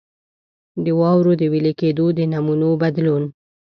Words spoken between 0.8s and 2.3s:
د واورو د وېلې کېدو د